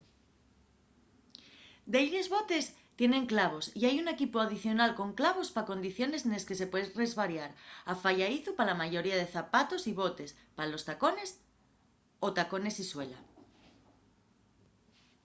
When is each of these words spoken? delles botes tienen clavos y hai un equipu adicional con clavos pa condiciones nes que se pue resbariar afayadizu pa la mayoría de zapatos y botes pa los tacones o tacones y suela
delles 1.95 2.27
botes 2.33 2.65
tienen 2.99 3.29
clavos 3.33 3.65
y 3.79 3.81
hai 3.87 3.95
un 4.03 4.07
equipu 4.15 4.37
adicional 4.41 4.91
con 4.99 5.09
clavos 5.19 5.47
pa 5.55 5.67
condiciones 5.71 6.21
nes 6.29 6.43
que 6.47 6.59
se 6.59 6.69
pue 6.71 6.81
resbariar 7.01 7.51
afayadizu 7.93 8.51
pa 8.57 8.67
la 8.69 8.79
mayoría 8.81 9.17
de 9.19 9.31
zapatos 9.35 9.81
y 9.91 9.97
botes 10.01 10.29
pa 10.55 10.63
los 10.71 10.85
tacones 10.89 11.29
o 12.25 12.27
tacones 12.37 12.75
y 12.83 12.85
suela 12.91 13.19